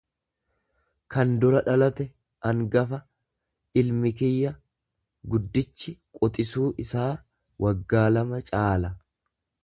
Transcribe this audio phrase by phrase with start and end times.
[1.13, 2.05] kan dura dhalate,
[2.51, 2.99] angafa;
[3.81, 4.53] Ilmi kiyya
[5.33, 7.11] guddichi quxisuu isaa
[7.67, 8.91] waggaa lama caala.